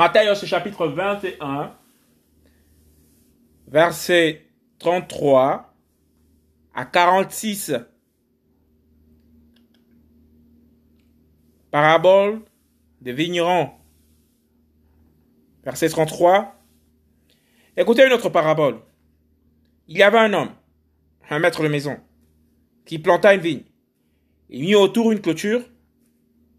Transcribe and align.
Matthieu 0.00 0.46
chapitre 0.46 0.86
21, 0.86 1.76
verset 3.68 4.46
33 4.78 5.74
à 6.72 6.86
46. 6.86 7.74
Parabole 11.70 12.40
des 13.02 13.12
vignerons. 13.12 13.72
Verset 15.64 15.90
33. 15.90 16.58
Écoutez 17.76 18.06
une 18.06 18.14
autre 18.14 18.30
parabole. 18.30 18.80
Il 19.86 19.98
y 19.98 20.02
avait 20.02 20.16
un 20.16 20.32
homme, 20.32 20.54
un 21.28 21.38
maître 21.40 21.62
de 21.62 21.68
maison, 21.68 22.00
qui 22.86 22.98
planta 22.98 23.34
une 23.34 23.42
vigne. 23.42 23.64
Il 24.48 24.62
mit 24.62 24.74
autour 24.74 25.12
une 25.12 25.20
clôture, 25.20 25.60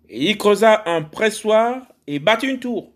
et 0.09 0.29
il 0.29 0.37
creusa 0.37 0.83
un 0.85 1.01
pressoir 1.01 1.91
et 2.05 2.19
bâtit 2.19 2.45
une 2.45 2.59
tour. 2.59 2.93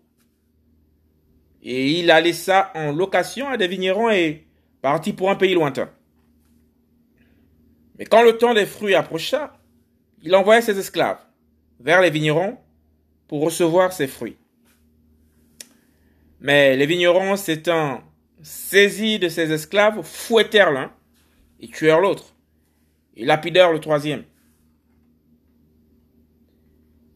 Et 1.68 1.98
il 1.98 2.06
la 2.06 2.20
laissa 2.20 2.70
en 2.76 2.92
location 2.92 3.48
à 3.48 3.56
des 3.56 3.66
vignerons 3.66 4.08
et 4.08 4.46
partit 4.82 5.12
pour 5.12 5.32
un 5.32 5.34
pays 5.34 5.52
lointain. 5.52 5.90
Mais 7.98 8.04
quand 8.04 8.22
le 8.22 8.38
temps 8.38 8.54
des 8.54 8.66
fruits 8.66 8.94
approcha, 8.94 9.52
il 10.22 10.32
envoya 10.36 10.62
ses 10.62 10.78
esclaves 10.78 11.18
vers 11.80 12.00
les 12.00 12.10
vignerons 12.10 12.56
pour 13.26 13.42
recevoir 13.42 13.92
ses 13.92 14.06
fruits. 14.06 14.36
Mais 16.38 16.76
les 16.76 16.86
vignerons, 16.86 17.34
s'étant 17.34 18.00
saisis 18.42 19.18
de 19.18 19.28
ses 19.28 19.50
esclaves, 19.50 20.02
fouettèrent 20.04 20.70
l'un 20.70 20.92
et 21.58 21.66
tuèrent 21.66 22.00
l'autre, 22.00 22.36
et 23.16 23.24
lapidèrent 23.24 23.72
le 23.72 23.80
troisième. 23.80 24.22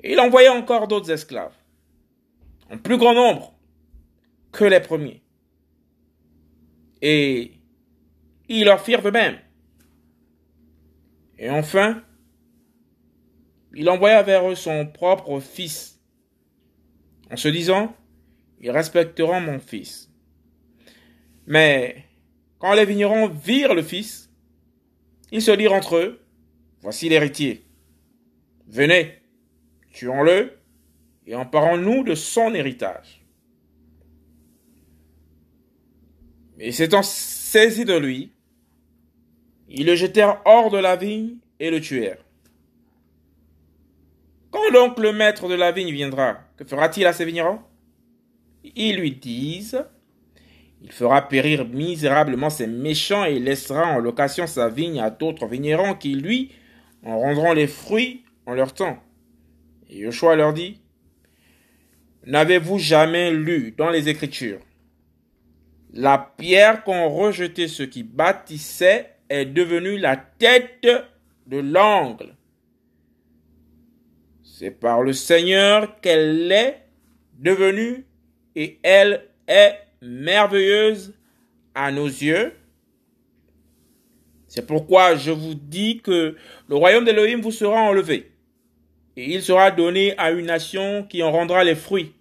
Et 0.02 0.14
il 0.14 0.18
envoya 0.18 0.52
encore 0.52 0.88
d'autres 0.88 1.12
esclaves, 1.12 1.54
en 2.68 2.78
plus 2.78 2.96
grand 2.96 3.14
nombre 3.14 3.54
que 4.52 4.64
les 4.64 4.80
premiers. 4.80 5.22
Et 7.02 7.52
ils 8.48 8.64
leur 8.64 8.80
firent 8.80 9.02
de 9.02 9.10
même. 9.10 9.38
Et 11.38 11.48
enfin, 11.48 12.02
il 13.74 13.88
envoya 13.88 14.22
vers 14.22 14.50
eux 14.50 14.54
son 14.54 14.86
propre 14.86 15.40
fils, 15.40 16.00
en 17.30 17.36
se 17.36 17.48
disant, 17.48 17.96
ils 18.60 18.70
respecteront 18.70 19.40
mon 19.40 19.58
fils. 19.58 20.12
Mais 21.46 22.04
quand 22.58 22.74
les 22.74 22.84
vignerons 22.84 23.28
virent 23.28 23.74
le 23.74 23.82
fils, 23.82 24.30
ils 25.32 25.42
se 25.42 25.52
dirent 25.52 25.72
entre 25.72 25.96
eux, 25.96 26.20
voici 26.82 27.08
l'héritier. 27.08 27.64
Venez, 28.66 29.22
tuons-le 29.92 30.58
et 31.26 31.34
emparons-nous 31.34 32.04
de 32.04 32.14
son 32.14 32.54
héritage. 32.54 33.19
Et 36.62 36.72
s'étant 36.72 37.02
saisis 37.02 37.86
de 37.86 37.96
lui, 37.96 38.32
ils 39.70 39.86
le 39.86 39.94
jetèrent 39.94 40.42
hors 40.44 40.70
de 40.70 40.76
la 40.76 40.94
vigne 40.94 41.36
et 41.58 41.70
le 41.70 41.80
tuèrent. 41.80 42.22
Quand 44.50 44.70
donc 44.70 44.98
le 44.98 45.14
maître 45.14 45.48
de 45.48 45.54
la 45.54 45.72
vigne 45.72 45.90
viendra, 45.90 46.38
que 46.58 46.64
fera-t-il 46.64 47.06
à 47.06 47.14
ses 47.14 47.24
vignerons? 47.24 47.60
Ils 48.76 48.98
lui 48.98 49.12
disent, 49.12 49.82
il 50.82 50.92
fera 50.92 51.26
périr 51.28 51.66
misérablement 51.66 52.50
ses 52.50 52.66
méchants 52.66 53.24
et 53.24 53.38
laissera 53.38 53.86
en 53.86 53.98
location 53.98 54.46
sa 54.46 54.68
vigne 54.68 55.00
à 55.00 55.08
d'autres 55.08 55.46
vignerons 55.46 55.94
qui, 55.94 56.14
lui, 56.14 56.52
en 57.02 57.18
rendront 57.18 57.54
les 57.54 57.68
fruits 57.68 58.24
en 58.44 58.52
leur 58.52 58.74
temps. 58.74 59.02
Et 59.88 60.00
Yoshua 60.00 60.36
leur 60.36 60.52
dit, 60.52 60.82
N'avez-vous 62.26 62.78
jamais 62.78 63.32
lu 63.32 63.72
dans 63.78 63.88
les 63.88 64.10
Écritures 64.10 64.60
La 65.92 66.32
pierre 66.38 66.84
qu'ont 66.84 67.08
rejeté 67.08 67.68
ceux 67.68 67.86
qui 67.86 68.02
bâtissaient 68.02 69.16
est 69.28 69.46
devenue 69.46 69.98
la 69.98 70.16
tête 70.16 70.86
de 71.46 71.58
l'angle. 71.58 72.34
C'est 74.42 74.70
par 74.70 75.02
le 75.02 75.12
Seigneur 75.12 76.00
qu'elle 76.00 76.52
est 76.52 76.84
devenue 77.38 78.06
et 78.54 78.78
elle 78.82 79.26
est 79.48 79.78
merveilleuse 80.02 81.14
à 81.74 81.90
nos 81.90 82.06
yeux. 82.06 82.52
C'est 84.46 84.66
pourquoi 84.66 85.16
je 85.16 85.30
vous 85.30 85.54
dis 85.54 86.00
que 86.00 86.36
le 86.68 86.74
royaume 86.76 87.04
d'Élohim 87.04 87.40
vous 87.40 87.52
sera 87.52 87.80
enlevé 87.80 88.30
et 89.16 89.34
il 89.34 89.42
sera 89.42 89.70
donné 89.70 90.16
à 90.18 90.30
une 90.30 90.46
nation 90.46 91.04
qui 91.04 91.22
en 91.22 91.30
rendra 91.30 91.64
les 91.64 91.74
fruits. 91.74 92.14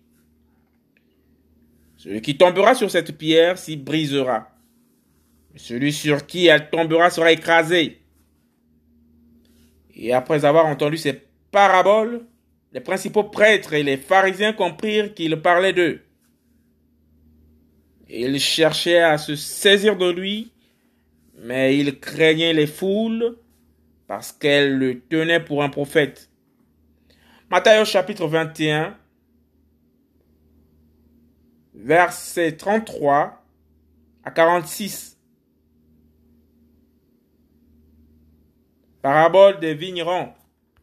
Celui 2.00 2.22
qui 2.22 2.38
tombera 2.38 2.76
sur 2.76 2.90
cette 2.90 3.18
pierre 3.18 3.58
s'y 3.58 3.76
brisera. 3.76 4.50
Celui 5.58 5.92
sur 5.92 6.26
qui 6.26 6.48
elle 6.48 6.70
tombera 6.70 7.10
sera 7.10 7.34
écrasé. 7.34 8.00
Et 9.94 10.14
après 10.14 10.46
avoir 10.46 10.66
entendu 10.66 10.96
ces 10.96 11.22
paraboles, 11.52 12.26
les 12.72 12.80
principaux 12.80 13.26
prêtres 13.26 13.74
et 13.74 13.84
les 13.84 13.98
pharisiens 13.98 14.54
comprirent 14.54 15.14
qu'il 15.14 15.42
parlait 15.42 15.74
d'eux. 15.74 16.00
Ils 18.08 18.40
cherchaient 18.40 19.02
à 19.02 19.18
se 19.18 19.36
saisir 19.36 19.98
de 19.98 20.10
lui, 20.10 20.54
mais 21.38 21.78
ils 21.78 22.00
craignaient 22.00 22.54
les 22.54 22.68
foules 22.68 23.36
parce 24.08 24.31
qu'elles 24.31 24.78
le 24.78 25.02
tenaient 25.02 25.44
pour 25.44 25.64
un 25.64 25.70
prophète. 25.70 26.30
Matthieu 27.52 27.84
chapitre 27.84 28.26
21, 28.26 28.96
versets 31.80 32.58
33 32.58 33.42
à 34.24 34.32
46. 34.32 35.18
Parabole 39.02 39.60
des 39.60 39.74
vignerons. 39.74 40.34